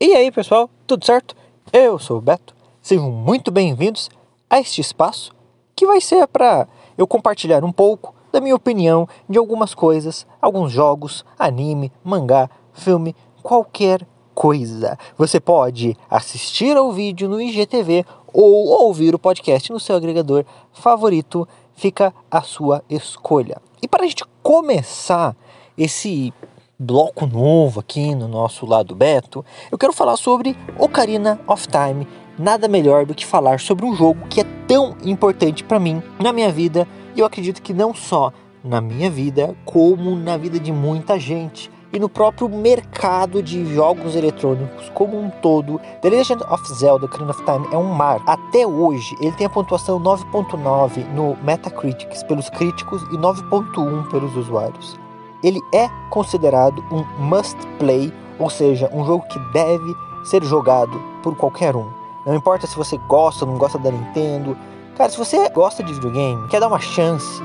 E 0.00 0.14
aí, 0.14 0.30
pessoal, 0.30 0.70
tudo 0.86 1.04
certo? 1.04 1.34
Eu 1.72 1.98
sou 1.98 2.18
o 2.18 2.20
Beto. 2.20 2.54
Sejam 2.80 3.10
muito 3.10 3.50
bem-vindos 3.50 4.08
a 4.48 4.60
este 4.60 4.80
espaço 4.80 5.32
que 5.74 5.84
vai 5.84 6.00
ser 6.00 6.28
para 6.28 6.68
eu 6.96 7.04
compartilhar 7.04 7.64
um 7.64 7.72
pouco 7.72 8.14
da 8.30 8.40
minha 8.40 8.54
opinião 8.54 9.08
de 9.28 9.38
algumas 9.38 9.74
coisas, 9.74 10.24
alguns 10.40 10.70
jogos, 10.70 11.24
anime, 11.36 11.90
mangá, 12.04 12.48
filme, 12.72 13.12
qualquer 13.42 14.06
coisa. 14.36 14.96
Você 15.16 15.40
pode 15.40 15.96
assistir 16.08 16.76
ao 16.76 16.92
vídeo 16.92 17.28
no 17.28 17.40
IGTV 17.40 18.06
ou 18.32 18.68
ouvir 18.68 19.16
o 19.16 19.18
podcast 19.18 19.72
no 19.72 19.80
seu 19.80 19.96
agregador 19.96 20.44
favorito, 20.72 21.46
fica 21.74 22.14
a 22.30 22.40
sua 22.40 22.84
escolha. 22.88 23.60
E 23.82 23.88
para 23.88 24.04
a 24.04 24.06
gente 24.06 24.24
começar 24.44 25.34
esse 25.76 26.32
bloco 26.80 27.26
novo 27.26 27.80
aqui 27.80 28.14
no 28.14 28.28
nosso 28.28 28.64
lado 28.64 28.94
Beto, 28.94 29.44
eu 29.68 29.76
quero 29.76 29.92
falar 29.92 30.16
sobre 30.16 30.56
Ocarina 30.78 31.40
of 31.44 31.66
Time. 31.66 32.06
Nada 32.38 32.68
melhor 32.68 33.04
do 33.04 33.16
que 33.16 33.26
falar 33.26 33.58
sobre 33.58 33.84
um 33.84 33.96
jogo 33.96 34.28
que 34.28 34.40
é 34.40 34.44
tão 34.68 34.96
importante 35.02 35.64
para 35.64 35.80
mim 35.80 36.00
na 36.20 36.32
minha 36.32 36.52
vida 36.52 36.86
e 37.16 37.20
eu 37.20 37.26
acredito 37.26 37.60
que 37.60 37.74
não 37.74 37.92
só 37.92 38.32
na 38.62 38.80
minha 38.80 39.10
vida, 39.10 39.56
como 39.64 40.14
na 40.14 40.36
vida 40.36 40.60
de 40.60 40.70
muita 40.70 41.18
gente 41.18 41.68
e 41.92 41.98
no 41.98 42.08
próprio 42.08 42.48
mercado 42.48 43.42
de 43.42 43.74
jogos 43.74 44.14
eletrônicos 44.14 44.88
como 44.90 45.18
um 45.18 45.30
todo. 45.30 45.80
The 46.00 46.10
Legend 46.10 46.44
of 46.44 46.74
Zelda 46.74 47.06
Ocarina 47.06 47.32
of 47.32 47.44
Time 47.44 47.66
é 47.72 47.76
um 47.76 47.92
mar. 47.92 48.22
Até 48.24 48.64
hoje, 48.64 49.16
ele 49.20 49.32
tem 49.32 49.48
a 49.48 49.50
pontuação 49.50 49.98
9.9 49.98 51.12
no 51.12 51.36
Metacritic 51.42 52.24
pelos 52.28 52.48
críticos 52.50 53.02
e 53.04 53.16
9.1 53.16 54.08
pelos 54.10 54.36
usuários 54.36 55.07
ele 55.42 55.60
é 55.72 55.88
considerado 56.10 56.84
um 56.90 57.04
must 57.22 57.56
play, 57.78 58.12
ou 58.38 58.50
seja, 58.50 58.90
um 58.92 59.04
jogo 59.04 59.24
que 59.28 59.38
deve 59.52 59.96
ser 60.24 60.42
jogado 60.44 61.00
por 61.22 61.36
qualquer 61.36 61.76
um. 61.76 61.88
Não 62.26 62.34
importa 62.34 62.66
se 62.66 62.76
você 62.76 62.98
gosta 63.08 63.44
ou 63.44 63.52
não 63.52 63.58
gosta 63.58 63.78
da 63.78 63.90
Nintendo. 63.90 64.56
Cara, 64.96 65.10
se 65.10 65.16
você 65.16 65.48
gosta 65.50 65.82
de 65.82 65.94
videogame, 65.94 66.48
quer 66.48 66.60
dar 66.60 66.68
uma 66.68 66.80
chance, 66.80 67.42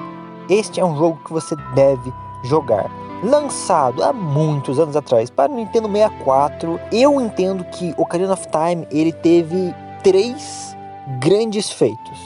este 0.50 0.80
é 0.80 0.86
um 0.86 0.98
jogo 0.98 1.20
que 1.24 1.32
você 1.32 1.56
deve 1.74 2.14
jogar. 2.44 2.90
Lançado 3.24 4.04
há 4.04 4.12
muitos 4.12 4.80
anos 4.80 4.96
atrás 4.96 5.30
para 5.30 5.52
o 5.52 5.56
Nintendo 5.56 5.88
64, 5.88 6.80
eu 6.92 7.22
entendo 7.22 7.64
que 7.64 7.94
Ocarina 7.98 8.34
of 8.34 8.48
Time 8.48 8.86
ele 8.92 9.14
teve 9.14 9.74
três 10.04 10.76
grandes 11.20 11.72
feitos. 11.72 12.20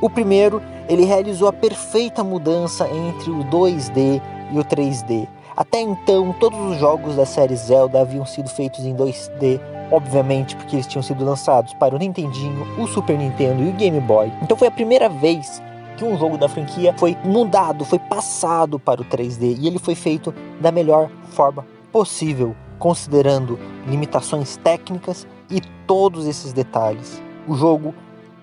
O 0.00 0.10
primeiro, 0.10 0.60
ele 0.88 1.04
realizou 1.04 1.46
a 1.46 1.52
perfeita 1.52 2.24
mudança 2.24 2.88
entre 2.88 3.30
o 3.30 3.44
2D 3.44 4.20
e 4.52 4.58
o 4.58 4.64
3D. 4.64 5.28
Até 5.56 5.80
então, 5.80 6.34
todos 6.38 6.58
os 6.58 6.78
jogos 6.78 7.16
da 7.16 7.26
série 7.26 7.56
Zelda 7.56 8.00
haviam 8.00 8.24
sido 8.24 8.48
feitos 8.48 8.84
em 8.84 8.94
2D, 8.94 9.60
obviamente 9.90 10.56
porque 10.56 10.76
eles 10.76 10.86
tinham 10.86 11.02
sido 11.02 11.24
lançados 11.24 11.74
para 11.74 11.94
o 11.94 11.98
Nintendinho, 11.98 12.66
o 12.78 12.86
Super 12.86 13.18
Nintendo 13.18 13.62
e 13.62 13.68
o 13.68 13.72
Game 13.72 14.00
Boy. 14.00 14.32
Então 14.42 14.56
foi 14.56 14.68
a 14.68 14.70
primeira 14.70 15.08
vez 15.08 15.62
que 15.96 16.04
um 16.04 16.16
jogo 16.16 16.38
da 16.38 16.48
franquia 16.48 16.94
foi 16.96 17.16
mudado, 17.24 17.84
foi 17.84 17.98
passado 17.98 18.78
para 18.78 19.02
o 19.02 19.04
3D 19.04 19.58
e 19.58 19.66
ele 19.66 19.78
foi 19.78 19.94
feito 19.94 20.32
da 20.60 20.72
melhor 20.72 21.10
forma 21.32 21.66
possível, 21.92 22.56
considerando 22.78 23.58
limitações 23.86 24.56
técnicas 24.56 25.26
e 25.50 25.60
todos 25.86 26.26
esses 26.26 26.52
detalhes. 26.52 27.20
O 27.46 27.54
jogo 27.54 27.94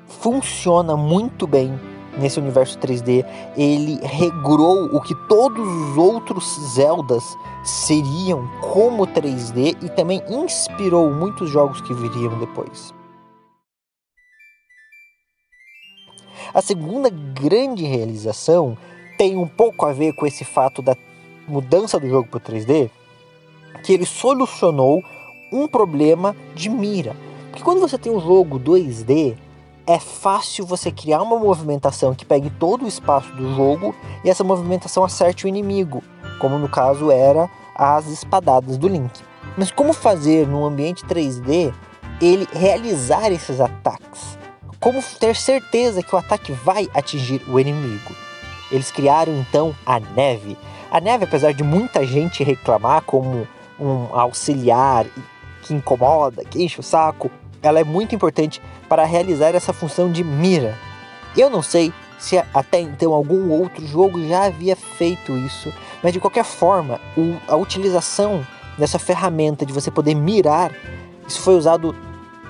funciona 0.06 0.96
muito 0.96 1.48
bem 1.48 1.80
nesse 2.18 2.40
universo 2.40 2.78
3D, 2.80 3.26
ele 3.56 4.00
regrou 4.02 4.86
o 4.86 5.02
que 5.02 5.16
todos 5.28 5.68
os 5.68 5.98
outros 5.98 6.46
Zeldas 6.74 7.24
seriam 7.64 8.48
como 8.62 9.08
3D 9.08 9.78
e 9.84 9.90
também 9.90 10.22
inspirou 10.30 11.12
muitos 11.12 11.50
jogos 11.50 11.82
que 11.82 11.94
viriam 11.94 12.38
depois. 12.40 12.94
A 16.54 16.62
segunda 16.62 17.10
grande 17.10 17.84
realização 17.84 18.78
tem 19.18 19.38
um 19.38 19.48
pouco 19.48 19.86
a 19.86 19.94
ver 19.94 20.14
com 20.14 20.26
esse 20.26 20.44
fato 20.46 20.82
da 20.82 20.96
mudança 21.48 22.00
do 22.00 22.08
jogo 22.08 22.28
para 22.28 22.38
o 22.38 22.42
3D, 22.42 22.90
que 23.84 23.94
ele 23.94 24.06
solucionou 24.06 25.04
um 25.52 25.68
problema 25.68 26.36
de 26.56 26.70
mira. 26.70 27.16
Porque 27.50 27.64
quando 27.64 27.80
você 27.80 27.98
tem 27.98 28.12
um 28.12 28.20
jogo 28.20 28.60
2D, 28.60 29.36
é 29.88 29.98
fácil 29.98 30.66
você 30.66 30.92
criar 30.92 31.22
uma 31.22 31.40
movimentação 31.40 32.14
que 32.14 32.26
pegue 32.26 32.50
todo 32.50 32.84
o 32.84 32.88
espaço 32.88 33.32
do 33.32 33.56
jogo 33.56 33.96
e 34.22 34.30
essa 34.30 34.44
movimentação 34.44 35.02
acerte 35.02 35.46
o 35.46 35.48
inimigo, 35.48 36.04
como 36.40 36.60
no 36.60 36.68
caso 36.68 37.10
era 37.10 37.50
as 37.74 38.08
espadadas 38.08 38.78
do 38.78 38.90
Link. 38.90 39.22
Mas 39.58 39.72
como 39.72 39.94
fazer 39.94 40.46
num 40.46 40.66
ambiente 40.66 41.06
3D 41.06 41.74
ele 42.22 42.46
realizar 42.52 43.32
esses 43.32 43.62
ataques? 43.62 44.38
Como 44.78 45.02
ter 45.20 45.38
certeza 45.38 46.04
que 46.04 46.14
o 46.14 46.18
ataque 46.18 46.52
vai 46.52 46.90
atingir 46.94 47.42
o 47.48 47.58
inimigo? 47.58 48.14
Eles 48.70 48.92
criaram 48.92 49.34
então 49.38 49.74
a 49.86 50.00
neve. 50.00 50.58
A 50.92 51.00
neve, 51.00 51.24
apesar 51.24 51.54
de 51.54 51.64
muita 51.64 52.06
gente 52.06 52.44
reclamar 52.44 53.04
como 53.04 53.48
um 53.80 54.14
auxiliar 54.14 55.06
que 55.64 55.74
incomoda, 55.74 56.44
que 56.44 56.64
enche 56.64 56.80
o 56.80 56.84
saco, 56.84 57.32
ela 57.68 57.80
é 57.80 57.84
muito 57.84 58.16
importante 58.16 58.62
para 58.88 59.04
realizar 59.04 59.56
essa 59.56 59.74
função 59.74 60.12
de 60.12 60.24
mira. 60.24 60.78
Eu 61.36 61.50
não 61.50 61.62
sei 61.62 61.94
se 62.18 62.38
até 62.54 62.80
então 62.80 63.14
algum 63.14 63.50
outro 63.52 63.86
jogo 63.86 64.26
já 64.28 64.46
havia 64.46 64.76
feito 64.76 65.38
isso, 65.38 65.72
mas 66.02 66.14
de 66.14 66.20
qualquer 66.20 66.44
forma, 66.44 67.00
a 67.48 67.56
utilização 67.56 68.46
dessa 68.78 68.98
ferramenta 68.98 69.66
de 69.66 69.74
você 69.74 69.92
poder 69.92 70.16
mirar, 70.16 70.72
isso 71.28 71.42
foi 71.42 71.56
usado 71.56 71.96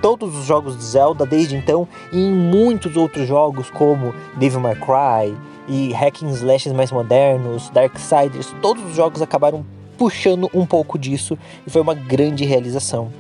todos 0.02 0.38
os 0.38 0.46
jogos 0.46 0.78
de 0.78 0.84
Zelda 0.84 1.26
desde 1.26 1.56
então 1.56 1.88
e 2.12 2.20
em 2.20 2.32
muitos 2.32 2.96
outros 2.96 3.28
jogos 3.28 3.70
como 3.70 4.14
Devil 4.36 4.60
May 4.60 4.76
Cry 4.76 5.36
e 5.68 5.92
hack 5.92 6.24
and 6.24 6.30
slashes 6.30 6.72
mais 6.72 6.92
modernos, 6.92 7.70
Darksiders, 7.70 8.54
todos 8.62 8.84
os 8.84 8.96
jogos 8.96 9.22
acabaram 9.22 9.66
puxando 9.98 10.50
um 10.54 10.66
pouco 10.66 10.98
disso 10.98 11.38
e 11.66 11.70
foi 11.70 11.82
uma 11.82 11.94
grande 11.94 12.46
realização. 12.46 13.12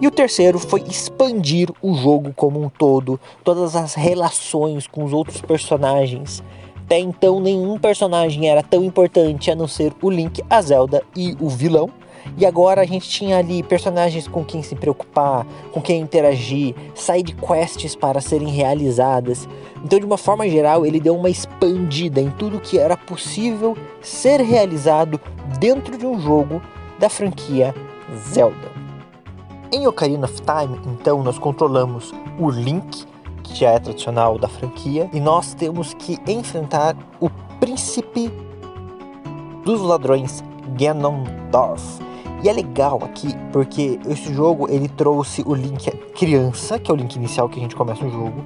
E 0.00 0.06
o 0.06 0.10
terceiro 0.10 0.58
foi 0.58 0.80
expandir 0.88 1.68
o 1.82 1.94
jogo 1.94 2.32
como 2.34 2.62
um 2.62 2.70
todo, 2.70 3.20
todas 3.44 3.76
as 3.76 3.92
relações 3.92 4.86
com 4.86 5.04
os 5.04 5.12
outros 5.12 5.42
personagens. 5.42 6.42
Até 6.86 6.98
então, 6.98 7.38
nenhum 7.38 7.78
personagem 7.78 8.48
era 8.48 8.62
tão 8.62 8.82
importante 8.82 9.50
a 9.50 9.54
não 9.54 9.68
ser 9.68 9.92
o 10.00 10.08
Link, 10.08 10.42
a 10.48 10.62
Zelda 10.62 11.02
e 11.14 11.36
o 11.38 11.50
vilão. 11.50 11.90
E 12.38 12.46
agora 12.46 12.80
a 12.80 12.86
gente 12.86 13.10
tinha 13.10 13.36
ali 13.36 13.62
personagens 13.62 14.26
com 14.26 14.42
quem 14.42 14.62
se 14.62 14.74
preocupar, 14.74 15.46
com 15.70 15.82
quem 15.82 16.00
interagir, 16.00 16.74
side 16.94 17.34
quests 17.34 17.94
para 17.94 18.22
serem 18.22 18.48
realizadas. 18.48 19.46
Então, 19.84 19.98
de 19.98 20.06
uma 20.06 20.18
forma 20.18 20.48
geral, 20.48 20.86
ele 20.86 20.98
deu 20.98 21.14
uma 21.14 21.28
expandida 21.28 22.22
em 22.22 22.30
tudo 22.30 22.58
que 22.58 22.78
era 22.78 22.96
possível 22.96 23.76
ser 24.00 24.40
realizado 24.40 25.20
dentro 25.58 25.98
de 25.98 26.06
um 26.06 26.18
jogo 26.18 26.62
da 26.98 27.10
franquia 27.10 27.74
Zelda. 28.32 28.79
Em 29.72 29.86
Ocarina 29.86 30.24
of 30.24 30.42
Time, 30.42 30.80
então, 30.86 31.22
nós 31.22 31.38
controlamos 31.38 32.12
o 32.38 32.50
Link, 32.50 33.06
que 33.44 33.54
já 33.54 33.70
é 33.70 33.78
tradicional 33.78 34.36
da 34.36 34.48
franquia, 34.48 35.08
e 35.12 35.20
nós 35.20 35.54
temos 35.54 35.94
que 35.94 36.18
enfrentar 36.26 36.96
o 37.20 37.30
príncipe 37.60 38.32
dos 39.64 39.80
ladrões, 39.80 40.42
Ganondorf. 40.76 42.02
E 42.42 42.48
é 42.48 42.52
legal 42.52 42.98
aqui 43.04 43.28
porque 43.52 44.00
esse 44.08 44.34
jogo 44.34 44.68
ele 44.68 44.88
trouxe 44.88 45.42
o 45.46 45.54
Link 45.54 45.88
criança, 46.16 46.78
que 46.78 46.90
é 46.90 46.94
o 46.94 46.96
Link 46.96 47.14
inicial 47.14 47.48
que 47.48 47.60
a 47.60 47.62
gente 47.62 47.76
começa 47.76 48.04
o 48.04 48.10
jogo, 48.10 48.44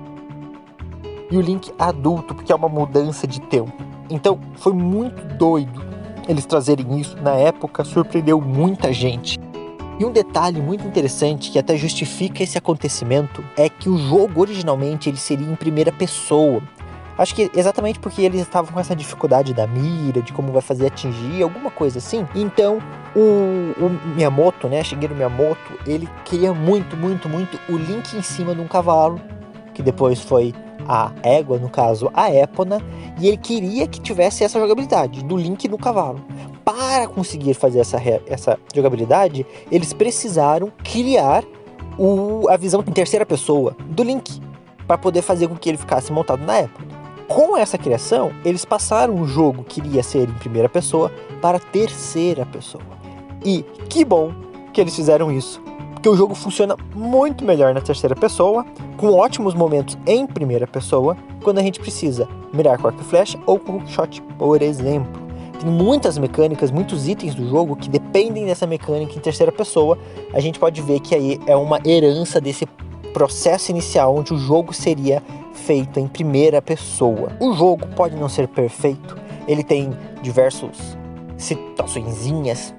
e 1.30 1.38
o 1.38 1.40
Link 1.40 1.72
adulto, 1.78 2.34
porque 2.34 2.52
é 2.52 2.54
uma 2.54 2.68
mudança 2.68 3.26
de 3.26 3.40
tempo. 3.40 3.72
Então 4.10 4.38
foi 4.56 4.74
muito 4.74 5.24
doido 5.38 5.82
eles 6.28 6.46
trazerem 6.46 6.98
isso 6.98 7.16
na 7.22 7.32
época, 7.32 7.84
surpreendeu 7.84 8.40
muita 8.40 8.92
gente. 8.92 9.38
E 9.98 10.04
um 10.04 10.10
detalhe 10.10 10.60
muito 10.60 10.86
interessante 10.86 11.52
que 11.52 11.58
até 11.58 11.76
justifica 11.76 12.42
esse 12.42 12.58
acontecimento 12.58 13.44
é 13.56 13.68
que 13.68 13.88
o 13.88 13.96
jogo 13.96 14.40
originalmente 14.40 15.08
ele 15.08 15.16
seria 15.16 15.46
em 15.46 15.54
primeira 15.54 15.92
pessoa. 15.92 16.60
Acho 17.16 17.32
que 17.32 17.48
exatamente 17.54 18.00
porque 18.00 18.22
eles 18.22 18.40
estavam 18.40 18.72
com 18.72 18.80
essa 18.80 18.96
dificuldade 18.96 19.54
da 19.54 19.68
mira, 19.68 20.20
de 20.20 20.32
como 20.32 20.52
vai 20.52 20.60
fazer 20.60 20.88
atingir, 20.88 21.44
alguma 21.44 21.70
coisa 21.70 21.98
assim. 21.98 22.26
Então, 22.34 22.78
o, 23.14 23.84
o 23.84 23.90
Miyamoto, 24.16 24.68
né, 24.68 24.82
Shigeru 24.82 25.14
Miyamoto, 25.14 25.78
ele 25.86 26.08
queria 26.24 26.52
muito, 26.52 26.96
muito, 26.96 27.28
muito 27.28 27.56
o 27.68 27.76
Link 27.76 28.16
em 28.16 28.22
cima 28.22 28.52
de 28.52 28.60
um 28.60 28.66
cavalo, 28.66 29.20
que 29.72 29.80
depois 29.80 30.18
foi 30.18 30.52
a 30.88 31.12
égua, 31.22 31.56
no 31.56 31.68
caso 31.68 32.10
a 32.12 32.34
Epona, 32.34 32.82
e 33.20 33.28
ele 33.28 33.36
queria 33.36 33.86
que 33.86 34.00
tivesse 34.00 34.42
essa 34.42 34.58
jogabilidade 34.58 35.22
do 35.22 35.36
Link 35.36 35.68
no 35.68 35.78
cavalo 35.78 36.20
para 36.94 37.08
conseguir 37.08 37.54
fazer 37.54 37.80
essa, 37.80 38.00
essa 38.24 38.56
jogabilidade, 38.72 39.44
eles 39.68 39.92
precisaram 39.92 40.70
criar 40.84 41.42
o, 41.98 42.48
a 42.48 42.56
visão 42.56 42.84
em 42.86 42.92
terceira 42.92 43.26
pessoa 43.26 43.76
do 43.86 44.04
Link 44.04 44.40
para 44.86 44.96
poder 44.96 45.20
fazer 45.20 45.48
com 45.48 45.56
que 45.56 45.68
ele 45.68 45.76
ficasse 45.76 46.12
montado 46.12 46.44
na 46.44 46.58
época. 46.58 46.84
Com 47.26 47.56
essa 47.56 47.76
criação, 47.76 48.30
eles 48.44 48.64
passaram 48.64 49.20
o 49.20 49.26
jogo 49.26 49.64
que 49.64 49.80
iria 49.80 50.04
ser 50.04 50.28
em 50.28 50.34
primeira 50.34 50.68
pessoa 50.68 51.10
para 51.42 51.58
terceira 51.58 52.46
pessoa. 52.46 52.84
E 53.44 53.64
que 53.88 54.04
bom 54.04 54.32
que 54.72 54.80
eles 54.80 54.94
fizeram 54.94 55.32
isso, 55.32 55.60
porque 55.94 56.08
o 56.08 56.14
jogo 56.14 56.36
funciona 56.36 56.76
muito 56.94 57.44
melhor 57.44 57.74
na 57.74 57.80
terceira 57.80 58.14
pessoa, 58.14 58.64
com 58.96 59.12
ótimos 59.12 59.52
momentos 59.52 59.98
em 60.06 60.28
primeira 60.28 60.66
pessoa, 60.68 61.16
quando 61.42 61.58
a 61.58 61.62
gente 61.62 61.80
precisa 61.80 62.28
mirar 62.52 62.78
com 62.78 62.86
arco 62.86 63.00
e 63.00 63.04
flecha 63.04 63.36
ou 63.46 63.58
com 63.58 63.78
hookshot, 63.78 64.22
por 64.38 64.62
exemplo. 64.62 65.23
Tem 65.60 65.70
muitas 65.70 66.18
mecânicas, 66.18 66.70
muitos 66.70 67.08
itens 67.08 67.34
do 67.34 67.48
jogo 67.48 67.76
que 67.76 67.88
dependem 67.88 68.46
dessa 68.46 68.66
mecânica 68.66 69.14
em 69.16 69.20
terceira 69.20 69.52
pessoa. 69.52 69.98
A 70.32 70.40
gente 70.40 70.58
pode 70.58 70.80
ver 70.82 71.00
que 71.00 71.14
aí 71.14 71.40
é 71.46 71.56
uma 71.56 71.80
herança 71.84 72.40
desse 72.40 72.66
processo 73.12 73.70
inicial 73.70 74.16
onde 74.16 74.34
o 74.34 74.38
jogo 74.38 74.72
seria 74.72 75.22
feito 75.52 76.00
em 76.00 76.08
primeira 76.08 76.60
pessoa. 76.60 77.32
O 77.40 77.52
jogo 77.54 77.86
pode 77.94 78.16
não 78.16 78.28
ser 78.28 78.48
perfeito, 78.48 79.16
ele 79.46 79.62
tem 79.62 79.92
diversos 80.22 80.96
situaçõezinhas, 81.36 82.74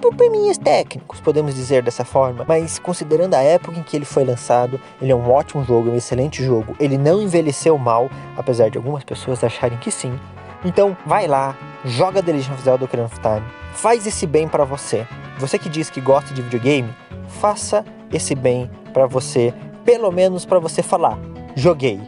probleminhas 0.00 0.58
técnicos, 0.58 1.20
podemos 1.20 1.54
dizer 1.54 1.82
dessa 1.82 2.04
forma, 2.04 2.44
mas 2.46 2.78
considerando 2.78 3.34
a 3.34 3.42
época 3.42 3.78
em 3.78 3.82
que 3.82 3.96
ele 3.96 4.04
foi 4.04 4.24
lançado, 4.24 4.80
ele 5.00 5.12
é 5.12 5.16
um 5.16 5.30
ótimo 5.30 5.64
jogo, 5.64 5.90
um 5.90 5.96
excelente 5.96 6.44
jogo. 6.44 6.76
Ele 6.78 6.96
não 6.96 7.20
envelheceu 7.20 7.76
mal, 7.76 8.10
apesar 8.36 8.70
de 8.70 8.78
algumas 8.78 9.04
pessoas 9.04 9.42
acharem 9.42 9.78
que 9.78 9.90
sim. 9.90 10.18
Então, 10.64 10.96
vai 11.06 11.26
lá, 11.26 11.56
joga 11.84 12.22
The 12.22 12.32
Legend 12.32 12.54
of 12.54 12.62
Zelda 12.62 12.84
Ocarina 12.84 13.06
of 13.06 13.20
Time, 13.20 13.42
faz 13.72 14.06
esse 14.06 14.26
bem 14.26 14.48
para 14.48 14.64
você. 14.64 15.06
Você 15.38 15.58
que 15.58 15.68
diz 15.68 15.90
que 15.90 16.00
gosta 16.00 16.32
de 16.32 16.42
videogame, 16.42 16.92
faça 17.40 17.84
esse 18.12 18.34
bem 18.34 18.70
para 18.92 19.06
você, 19.06 19.52
pelo 19.84 20.10
menos 20.10 20.44
para 20.44 20.58
você 20.58 20.82
falar: 20.82 21.18
joguei. 21.54 22.00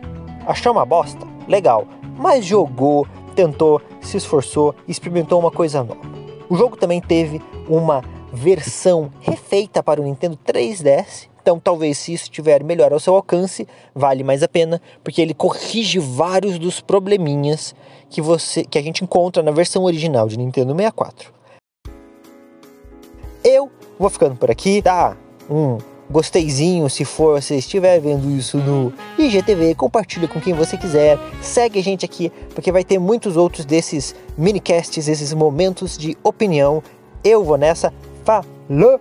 Achou 0.46 0.72
uma 0.72 0.86
bosta? 0.86 1.26
Legal, 1.46 1.86
mas 2.16 2.44
jogou, 2.44 3.06
tentou, 3.34 3.80
se 4.00 4.16
esforçou, 4.16 4.74
experimentou 4.86 5.38
uma 5.38 5.50
coisa 5.50 5.84
nova. 5.84 6.00
O 6.48 6.56
jogo 6.56 6.76
também 6.76 7.00
teve 7.00 7.42
uma 7.68 8.02
versão 8.32 9.10
refeita 9.20 9.82
para 9.82 10.00
o 10.00 10.04
Nintendo 10.04 10.38
3DS. 10.46 11.28
Então, 11.48 11.58
talvez 11.58 11.96
se 11.96 12.12
isso 12.12 12.24
estiver 12.24 12.62
melhor 12.62 12.92
ao 12.92 13.00
seu 13.00 13.14
alcance, 13.14 13.66
vale 13.94 14.22
mais 14.22 14.42
a 14.42 14.48
pena, 14.48 14.82
porque 15.02 15.22
ele 15.22 15.32
corrige 15.32 15.98
vários 15.98 16.58
dos 16.58 16.78
probleminhas 16.78 17.74
que 18.10 18.20
você 18.20 18.66
que 18.66 18.76
a 18.76 18.82
gente 18.82 19.02
encontra 19.02 19.42
na 19.42 19.50
versão 19.50 19.84
original 19.84 20.28
de 20.28 20.36
Nintendo 20.36 20.76
64. 20.76 21.32
Eu 23.42 23.70
vou 23.98 24.10
ficando 24.10 24.36
por 24.36 24.50
aqui, 24.50 24.82
tá? 24.82 25.16
Um 25.48 25.78
gosteizinho 26.10 26.90
se 26.90 27.06
for 27.06 27.40
você 27.40 27.56
estiver 27.56 27.98
vendo 27.98 28.30
isso 28.36 28.58
no 28.58 28.92
IGTV, 29.18 29.74
compartilha 29.74 30.28
com 30.28 30.42
quem 30.42 30.52
você 30.52 30.76
quiser, 30.76 31.18
segue 31.40 31.78
a 31.78 31.82
gente 31.82 32.04
aqui 32.04 32.30
porque 32.54 32.70
vai 32.70 32.84
ter 32.84 32.98
muitos 32.98 33.38
outros 33.38 33.64
desses 33.64 34.14
minicasts, 34.36 35.08
esses 35.08 35.32
momentos 35.32 35.96
de 35.96 36.14
opinião. 36.22 36.82
Eu 37.24 37.42
vou 37.42 37.56
nessa, 37.56 37.90
falou! 38.22 39.00